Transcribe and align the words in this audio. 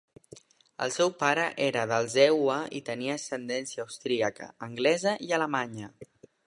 El 0.85 0.93
seu 0.95 1.11
pare 1.19 1.43
era 1.65 1.83
dels 1.93 2.15
EUA 2.23 2.57
i 2.81 2.83
tenia 2.89 3.19
ascendència 3.21 3.87
austríaca, 3.87 4.53
anglesa 4.71 5.19
i 5.29 5.35
alemanya. 5.41 5.97